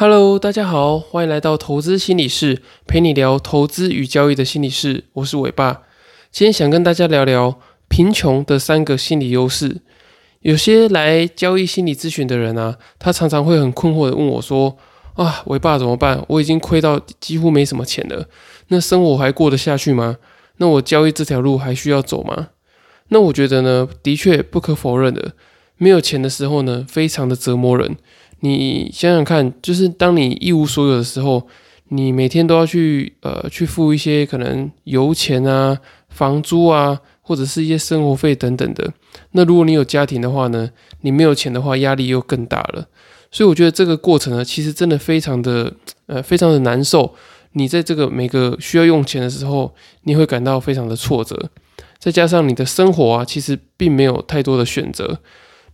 [0.00, 5.06] Hello，大家好，欢迎来到投资心理室，陪你聊投资与交易的心理室。
[5.14, 5.82] 我是伟爸，
[6.30, 7.58] 今天想跟大家聊聊
[7.88, 9.78] 贫穷的三个心理优势。
[10.42, 14.76] 有些来交易心理咨询的人啊，他常常会很困惑的问我说
[15.18, 16.24] ：“啊，伟爸怎么办？
[16.28, 18.28] 我已经亏到几乎没什么钱了，
[18.68, 20.18] 那生活还过得下去吗？
[20.58, 22.50] 那我交易这条路还需要走吗？”
[23.10, 25.32] 那我觉得呢，的确不可否认的，
[25.76, 27.96] 没有钱的时候呢，非常的折磨人。
[28.40, 31.46] 你想想看，就是当你一无所有的时候，
[31.88, 38.92] 你每天都要去呃去付一些可能油钱啊、房租啊，或者是一些生活费等等的。
[39.32, 42.86] 那如果你有家庭的话呢，你没有钱的话，压力又更大了。
[43.30, 45.74] 所以我觉得这个过程呢，其实真的非常的
[46.06, 47.14] 呃非常的难受。
[47.52, 51.50] 你在这个每个需要用钱的时候，你会感到非常的挫折。
[51.98, 55.18] 再加上你的生活啊，其实并没有太多的选择。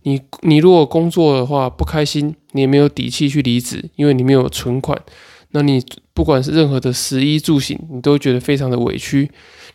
[0.05, 4.99] 你你如果工作的话不开心，你也没有底气去离职，因为你没有存款。
[5.49, 5.83] 那你
[6.13, 9.31] 不管是任何的食衣住行，你都觉得非常的委屈。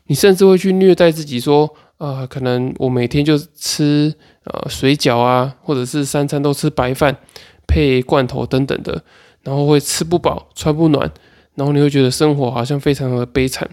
[0.06, 4.14] 你甚至会去虐待自己，说啊，可能我每天就吃
[4.44, 7.16] 呃水饺啊，或者是三餐都吃白饭
[7.66, 9.02] 配罐头等等的，
[9.42, 11.10] 然后会吃不饱穿不暖，
[11.56, 13.68] 然后你会觉得生活好像非常的悲惨。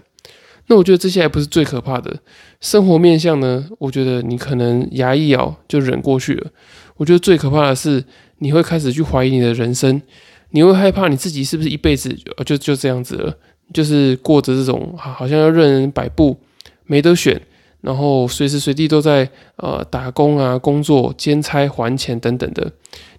[0.70, 2.14] 那我觉得这些还不是最可怕的，
[2.60, 3.66] 生活面相呢？
[3.78, 6.50] 我觉得你可能牙一咬就忍过去了。
[6.98, 8.04] 我觉得最可怕的是，
[8.38, 10.02] 你会开始去怀疑你的人生，
[10.50, 13.34] 你会害怕你自己是不是一辈子就就这样子了，
[13.72, 16.36] 就是过着这种好像要任人摆布，
[16.84, 17.40] 没得选，
[17.80, 22.70] 然后随时随地都在呃打工啊、工作、兼差、还钱等等的，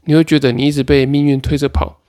[0.06, 2.00] 你会觉得你一直被命运推着跑。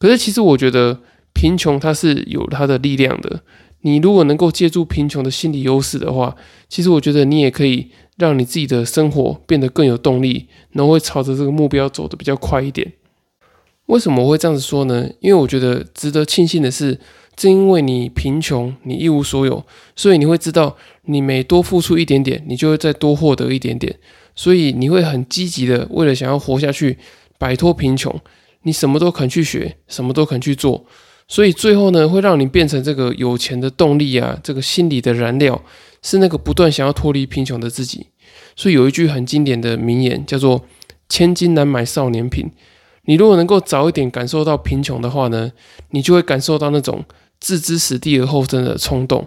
[0.00, 0.98] 可是其实我觉得
[1.32, 3.42] 贫穷它是有它的力量的。
[3.82, 6.34] 你如果能够借助贫穷的心理优势的话，
[6.68, 12.92] 其实我觉得你也可以让你自己的生活变得更有动力，然后会朝着这个目标走得比较快一点。
[13.86, 15.10] 为什么我会这样子说呢？
[15.20, 16.98] 因为我觉得值得庆幸的是，
[17.34, 19.64] 正因为你贫穷，你一无所有，
[19.96, 23.98] 所以你会知道，你每多付出一点点，你就会再多获得一点点，
[24.36, 26.96] 所以你会很积极的为了想要活下去，
[27.36, 28.14] 摆脱贫穷，
[28.62, 30.86] 你什么都肯去学，什么都肯去做。
[31.32, 35.58] 所以最后呢，会让你变成这个有钱的动力啊，这个心理的燃料，
[36.02, 38.08] 是那个不断想要脱离贫穷的自己。
[38.54, 40.66] 所以有一句很经典的名言，叫做
[41.08, 42.50] “千金难买少年贫”。
[43.08, 45.50] 你如果能够早一点感受到贫穷的话呢，
[45.92, 47.02] 你就会感受到那种
[47.40, 49.26] 置之死地而后生的冲动。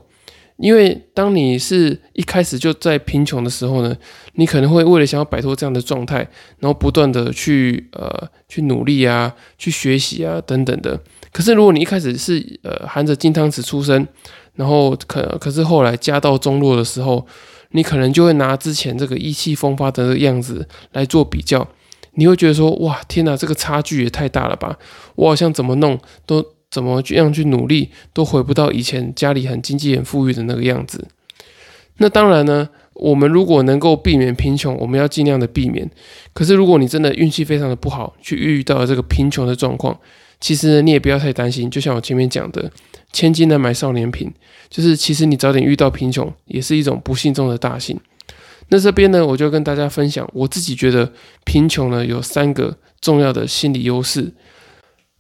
[0.57, 3.97] 因为当你是一开始就在贫穷的时候呢，
[4.35, 6.17] 你可能会为了想要摆脱这样的状态，
[6.59, 11.01] 然后不断的去呃去努力啊，去学习啊等等的。
[11.35, 14.07] 可是如果你一开始是呃含着金汤匙出生，
[14.53, 17.27] 然后可可是后来家道中落的时候，
[17.71, 21.67] 你可能就会拿之前这个意气风发的样子来做比较，
[22.13, 24.79] 你会觉得说哇天哪，这个差距也太大了吧！
[25.15, 26.55] 我好像怎么弄都。
[26.71, 31.07] 怎么样去努力，都回不到以前家里很经济很富裕的那个样子。
[31.99, 35.89] 那当然呢，我们如果能够避免贫穷，我们要尽量的避免。
[36.33, 39.97] 可是如果你真的运气非常的不好，去遇到了这个贫穷的状况，
[40.39, 41.69] 其实你也不要太担心。
[41.69, 42.71] 就像我前面讲的，
[43.11, 44.31] 千金难买少年贫，
[44.69, 47.99] 就是其实你早点遇到贫穷，也是一种不幸中的大幸。
[48.69, 51.11] 那这边呢，我就跟大家分享，我自己觉得
[51.43, 54.33] 贫穷呢有三个重要的心理优势。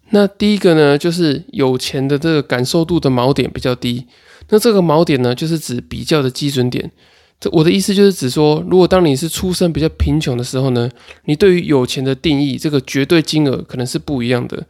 [0.09, 4.05] 那第一个呢，就是有钱的这个感受度的锚点比较低。
[4.49, 6.91] 那这个锚点呢，就是指比较的基准点。
[7.39, 10.89] 这我的意思就是指说，如果当你是出生比较贫穷的时候呢，
[11.25, 14.65] 你对于有钱的定义，这个绝对金额可能是不一样的。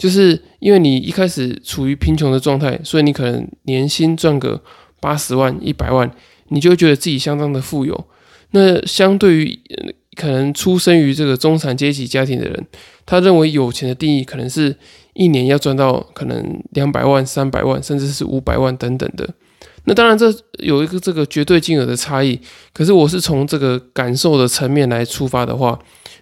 [0.00, 4.58] 就是因为你一开始处于贫穷的状态，所以你可能年薪赚个
[4.98, 6.10] 八十万、一百万，
[6.48, 8.06] 你就觉得自己相当的富有。
[8.52, 9.60] 那相对于
[10.16, 12.66] 可能出生于这个中产阶级家庭的人，
[13.04, 14.74] 他认为有钱的定义可能是
[15.12, 19.28] 一年要赚到可能两百万、三百万，甚至是五百万等等的。
[19.84, 22.40] 那当然这有一个这个绝对金额的差异。
[22.72, 25.78] 可是我是从这个感受的层面来出发的话，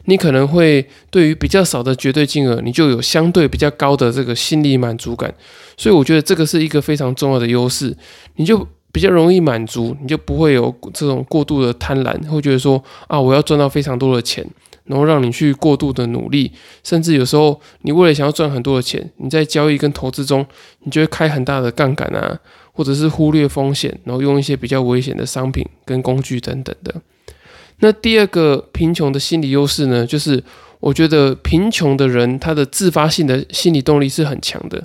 [0.08, 5.32] 你可能会对于比较少的绝对金额，你就有相对比较高的这个心理满足感。
[5.76, 7.96] 所以我觉得这个是一个非常重要的优势，
[8.34, 8.66] 你就。
[8.90, 14.44] 比较容易满足，你就不会有这种过度的贪婪，会觉得说啊，我要赚到非常多的钱，
[14.86, 16.50] 然后让你去过度的努力，
[16.82, 20.44] 甚至有时候你为了想要赚很多的钱，你在交易跟投资中，
[20.84, 22.40] 你就会开很大的杠杆啊，
[22.72, 26.94] 或者是忽略风险，然后用一些比较危险的商品跟工具等等的。
[27.80, 30.42] 那第二个贫穷的心理优势呢，就是
[30.80, 34.84] 我觉得贫穷的人他的自发性的心理动力是很强的。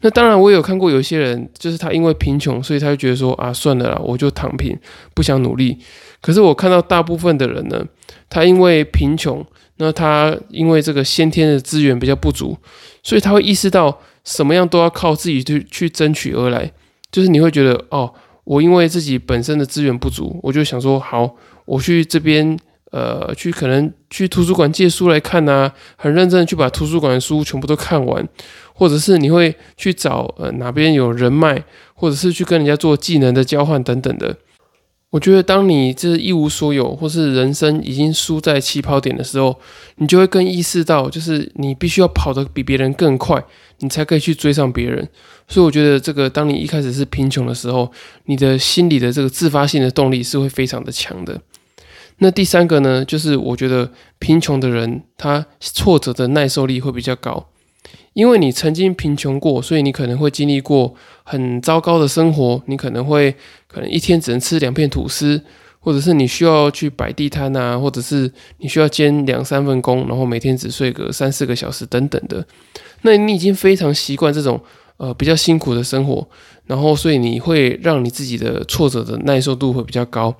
[0.00, 4.78] 那当然，我有看过有些人，就是他因为贫穷，所以他就觉得说啊，算了啦，我就躺平，
[5.14, 5.78] 不想努力。
[6.20, 7.82] 可是我看到大部分的人呢，
[8.28, 9.42] 他因为贫穷，
[9.78, 12.58] 那他因为这个先天的资源比较不足，
[13.02, 16.70] 所以他会意识到什么样都要靠自己去去争取而来。
[17.10, 18.12] 就是你会觉得哦，
[18.44, 22.58] 我因为自己本身的资源不足，我就想说好，我去这边
[22.90, 28.26] 呃去可能去图书馆借书来看啊，很认真的去把图书馆的书全部都看完，
[28.72, 31.64] 或者是你会去找呃哪边有人脉，
[31.94, 34.36] 或者是去跟人家做技能的交换等等的。
[35.10, 39.56] 我觉得，当你这一无所有，或是人生已经输在起跑点的时候，
[39.98, 43.40] 你就会更意识到，就是你必须要跑得比别人更快，
[43.78, 45.08] 你才可以去追上别人。
[45.46, 47.88] 所以，我觉得这个，当你一开始是贫穷的时候，
[48.24, 51.40] 你的心里的这个自发性的动力是会非常的强的。
[52.18, 57.48] 那第三个呢，就是我觉得贫穷的人，他挫折的耐受力会比较高。
[58.12, 60.94] 因为你曾经贫穷过，所以你可能会经历过
[61.24, 62.62] 很糟糕的生活。
[62.66, 63.34] 你可能会
[63.66, 65.42] 可能一天只能吃两片吐司，
[65.80, 72.46] 或者是你需要去摆地摊啊，或者是你需要兼两三份工，然后每天只睡个三四个小时等等的。
[73.02, 74.62] 那你已经非常习惯这种
[74.98, 76.24] 呃比较辛苦的生活，
[76.66, 80.32] 然后所以你会让你自己的挫折的耐受度会比较高。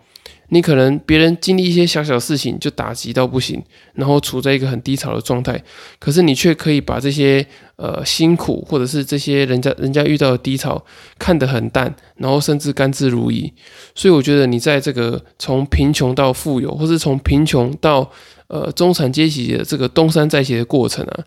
[0.49, 3.62] 你可能别人经历一些小小事情就打击到不行，
[3.94, 5.62] 然后处在一个很低潮的状态，
[5.99, 7.44] 可是你却可以把这些
[7.76, 10.85] 呃辛苦或者是这些人家人家遇到的低潮
[11.19, 13.50] 看得很淡，然后甚至甘之如饴。
[13.94, 18.11] 所以我觉得你在这个从贫穷到富有，或是从贫穷到
[18.49, 21.25] 呃中产阶级的这个东山再起的过程啊，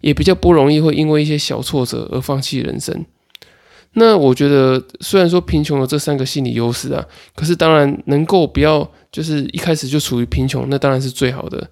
[0.00, 3.04] 也比较不容易会因为一些小挫折而放弃人生。
[3.94, 7.04] 那我觉得，虽然说贫穷有这三个心理优势啊，
[7.34, 11.68] 可是当然能够不要就是一开始就处于贫穷，那当然是最好的。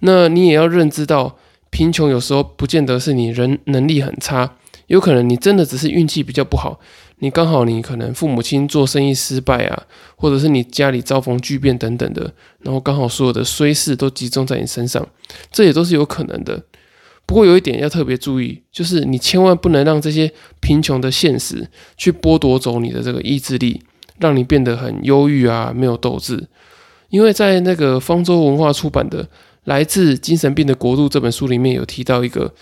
[0.00, 1.36] 那你也要认知到，
[1.70, 4.54] 贫穷有时候不见得是你人能力很差，
[4.86, 6.78] 有可能你真的只是运气比较不好，
[7.18, 9.82] 你刚好你可能父母亲做生意失败啊，
[10.14, 15.04] 或者是你家里遭逢巨变等等的，然后刚好所有的衰事都集中在你身上，
[15.50, 16.62] 这也都是有可能的。
[17.26, 23.82] 不过有一点要特别注意，就是你千万不能让这些贫穷的现实去剥夺走你的这个意志力，
[24.20, 26.46] 让你变得很忧郁啊，没有斗志。
[27.08, 29.24] 因为在那个方舟文化出版的
[29.64, 32.54] 《来自精神病的国度》这本书里面有提到一个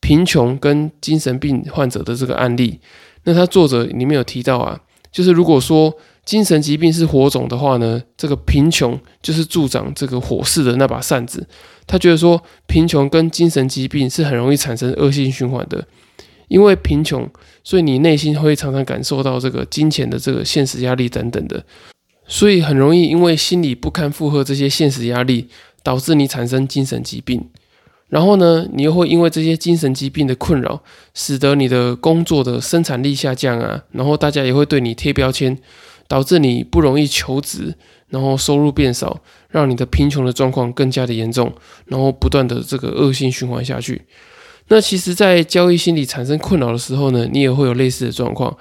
[0.00, 2.80] 贫穷跟精神病患者的这个案例。
[3.24, 4.80] 那他作者里面有提到啊，
[5.12, 5.92] 就是如果说
[6.28, 11.46] 精神疾病是火种的话呢，这个贫穷就是助长这个火势的那把扇子。
[11.86, 15.82] 他觉得说，贫穷跟精神疾病是很容易产生恶性循环的，
[16.48, 17.26] 因为贫穷，
[17.64, 21.64] 所以你内心会常常感受到这个金钱的这个现实压力等等的，
[22.26, 25.48] 所以很容易因为心理不堪负荷这些现实压力，
[25.82, 27.48] 导致你产生精神疾病。
[28.10, 30.82] 然后呢，你又会因为这些精神疾病的困扰，
[31.14, 35.58] 使得你的工作的生产力下降啊，然后大家也会对你贴标签，
[36.08, 37.76] 导致你不容易求职。
[38.10, 39.20] 然后收入变少，
[39.50, 41.52] 让你的贫穷的状况更加的严重，
[41.88, 44.00] 然后不断的这个恶性循环下去。
[44.68, 48.56] 那其实，在交易心理产生困扰的时候呢，你也会有类似的状况，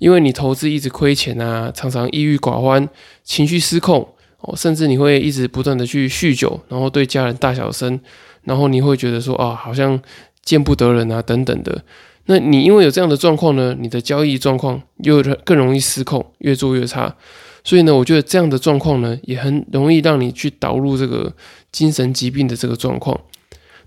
[0.00, 2.86] 因为你投资一直亏钱啊，常常抑郁寡欢，
[3.24, 4.06] 情绪失控
[4.40, 7.98] 哦，甚至你会一直不断的去酗酒，然后对家人大小声，
[8.44, 9.98] 然后你会觉得说啊，好像
[10.44, 11.82] 见不得人啊等等的。
[12.26, 17.16] 那你因为有这样的状况呢，你的交易状况又更容易失控，越做越差。
[17.64, 21.34] 所以呢，我觉得这样的状况呢，也很容易让你去导入这个
[21.70, 23.20] 精神疾病的这个状况。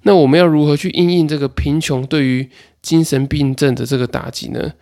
[0.03, 2.49] 那我们要如何去应应这个贫穷对于
[2.81, 4.73] 精神病症的这个打击呢？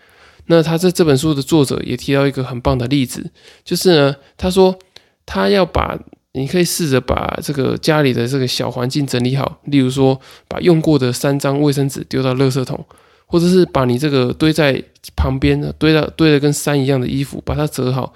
[0.48, 3.32] 那他在这本书的作者也提到一个很棒的例子，
[3.64, 4.78] 就是呢，他说
[5.26, 5.98] 他要把，
[6.34, 12.84] 你可以试着把这个家里的这个小环境整理好，例如说把用过的三张卫生纸丢到垃圾桶，
[13.32, 14.84] 或者是把你这个堆在
[15.16, 18.14] 旁边的堆到堆的跟山一样的衣服把它折好。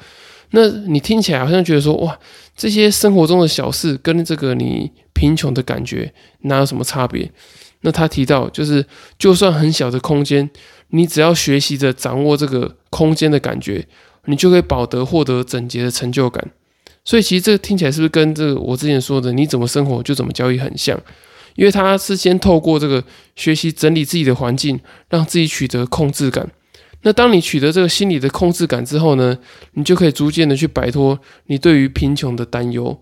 [0.52, 2.20] 那你听起来好像觉得说，哇，
[2.56, 7.32] 这些生活中的小事跟这个你贫穷的感觉哪有什么差别？
[7.82, 8.86] 那他提到，就是
[9.18, 10.50] 就算很小的空间，
[10.90, 13.88] 你只要学习着掌握这个空间的感觉，
[14.26, 16.52] 你就可以保得获得整洁的成就感。
[17.06, 21.00] 所以其实这个听起来是不是跟这个我之前说的你怎么生活就怎么交易很像？
[21.56, 23.04] 因为他是先透过这个
[23.36, 26.50] 学习整理自己的环境，让自己取得控制感。
[27.02, 29.38] 那当你取得这个心理的控制感之后呢，
[29.74, 33.00] 你就可以逐渐的去摆脱你对于贫穷的担忧。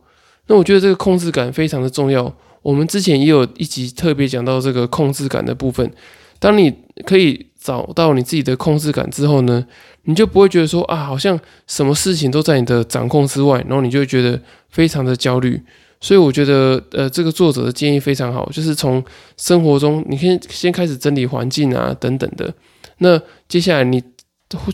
[0.47, 2.35] 那我觉得这个控制感非常的重要。
[2.61, 5.89] 我们之前也有一集特别讲到这个控制感的部分。
[6.37, 6.73] 当你
[7.05, 9.65] 可以找到你自己的控制感之后呢，
[10.03, 15.61] 你就不会觉得说啊，好像什么事情都在你的掌控之外，然后你就会觉得非常的焦虑。
[16.03, 19.01] 所以我觉得，呃，这个作者的建议非常好，就是从
[19.37, 22.53] 生活中，你可以先开始整理环境啊，等等的。
[22.97, 23.17] 那
[23.47, 24.03] 接下来你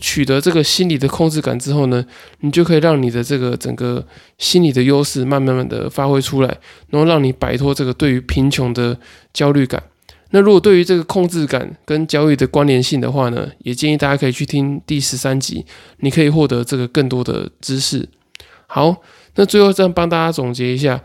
[0.00, 2.04] 取得这个心理的控制感之后呢，
[2.40, 4.04] 你就可以让你的这个整个
[4.38, 6.48] 心理的优势慢慢慢的发挥出来，
[6.88, 8.98] 然后让你摆脱这个对于贫穷的
[9.32, 9.80] 焦虑感。
[10.30, 15.64] 那如果对于这个控制感跟焦虑的关联性的话呢，也建议大家可以去听第十三集，
[15.98, 18.08] 你可以获得这个更多的知识。
[18.66, 18.96] 好，
[19.36, 21.00] 那最后再帮大家总结一下。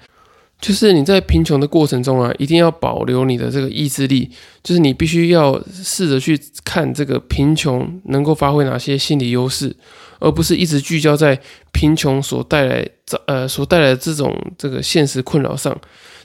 [0.62, 4.32] 就是你在贫穷的过程中啊，一定要保留你的这个意志力。
[4.64, 9.76] 就是你必须要试着去看这个贫穷能够发挥哪些心理优势，
[10.20, 11.40] 而不是一直聚焦在
[11.72, 12.88] 贫穷所带来
[13.28, 15.78] 呃所带来的这种这个现实困扰上。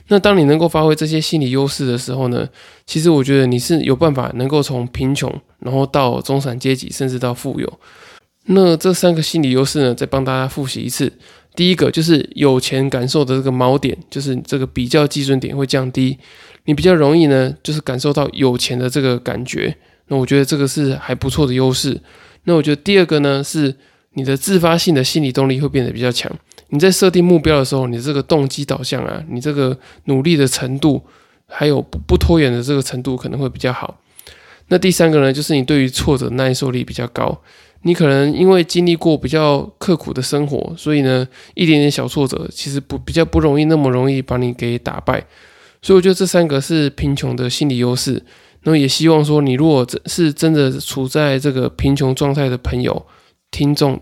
[0.07, 2.47] 那当你能够发挥这些心理优势的时候呢，
[2.87, 7.79] 其实我觉得你是有办法能够从贫穷，然后到中产阶级，甚至到富有。
[8.45, 11.13] 那这三个心理优势呢，再帮大家复习一次。
[11.53, 16.17] 第一个就是有钱感受的这个锚点，就是这个比较基准点会降低，
[16.65, 19.75] 你比较容易呢，就是感受到有钱的这个感觉。
[20.07, 21.99] 那我觉得这个是还不错的优势。
[22.45, 23.75] 那我觉得第二个呢，是
[24.13, 26.31] 你的自发性的心理动力会变得比较强。
[26.69, 31.01] 你在设定目标的时候，你这个动机导向啊，你这个努力的程度，
[31.47, 33.99] 还有不不拖延的这个程度可能会比较好。
[34.69, 37.41] 那第三个呢，就是你对于挫折耐受力比较高。
[37.83, 45.25] 你可能因为经历过比较刻苦的生活，所以呢，一点点小挫折其实不比较不容易那么容易把你给打败。
[45.81, 48.23] 所以我觉得这三个是贫穷的心理优势。
[48.63, 53.03] 那么也希望说，你如果真是真的处在这个贫穷状态的朋友、
[53.49, 53.99] 听众，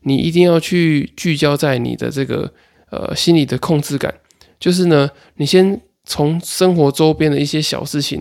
[0.00, 2.52] 你一定要去聚焦在你的这个
[2.90, 4.12] 呃心理的控制感，
[4.58, 8.20] 就是呢，你先从生活周边的一些小事情，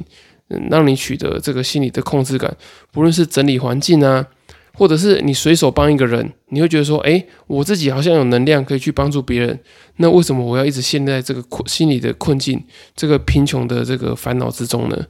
[0.50, 2.56] 嗯，让你取得这个心理的控制感，
[2.92, 4.28] 不论是整理环境啊。
[4.74, 9.60] 或者是你随手帮一个人，你会觉得说，哎，我自己好像有能量可以去帮助别人，
[9.98, 12.64] 那为什么我要一直陷在这个困心理的困境、
[12.96, 15.08] 这个贫穷的这个烦恼之中呢？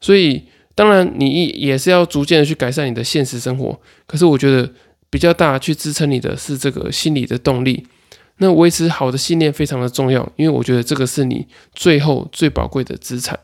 [0.00, 0.42] 所以，
[0.74, 3.80] 当然你也是要逐渐的去改善你的现实生活。
[4.06, 4.70] 可是，我觉得
[5.08, 7.86] 比较大去支撑你的是这个心理的动力。
[8.38, 13.38] 那维持好的信念非常的重要，因为我觉得这个是你最后最宝贵的资产。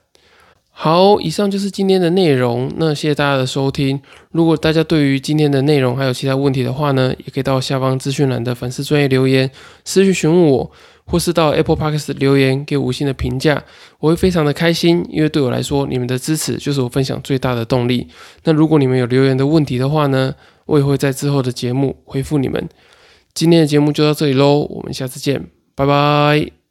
[0.84, 2.68] 好，以上就是今天的内容。
[2.76, 4.00] 那谢谢大家的收听。
[4.32, 9.48] 如果大家对于今天的内容还有其他问题的话呢，也可以到下方资讯栏的粉丝专业留言
[9.84, 10.68] 私信询问我，
[11.04, 13.62] 或是到 Apple Podcast 留言给五星的评价，
[14.00, 15.06] 我会非常的开心。
[15.08, 18.08] 因为对我来说，你们的支持就是我分享最大的动力。
[18.42, 20.34] 那如果你们有留言的问题的话呢，
[20.66, 22.68] 我也会在之后的节目回复你们。
[23.32, 25.46] 今天的节目就到这里喽，我们下次见，
[25.76, 26.62] 拜拜。